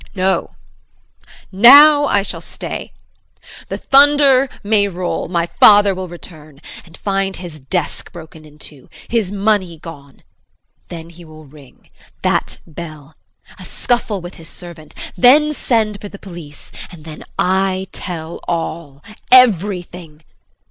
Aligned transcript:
No, 0.15 0.55
now 1.51 2.07
I 2.07 2.23
shall 2.23 2.41
stay. 2.41 2.91
The 3.69 3.77
thunder 3.77 4.49
may 4.63 4.87
roll. 4.87 5.27
My 5.27 5.45
father 5.45 5.93
will 5.93 6.07
return 6.07 6.59
and 6.85 6.97
find 6.97 7.35
his 7.35 7.59
desk 7.59 8.11
broken 8.11 8.43
into 8.43 8.89
his 9.09 9.31
money 9.31 9.77
gone! 9.77 10.23
Then 10.89 11.11
he 11.11 11.23
will 11.23 11.45
ring 11.45 11.87
that 12.23 12.57
bell. 12.65 13.15
A 13.59 13.63
scuffle 13.63 14.21
with 14.21 14.33
his 14.41 14.49
servant 14.49 14.95
then 15.15 15.53
sends 15.53 15.99
for 15.99 16.09
the 16.09 16.17
police 16.17 16.71
and 16.91 17.05
then 17.05 17.23
I 17.37 17.87
tell 17.91 18.39
all 18.47 19.03
everything! 19.31 20.23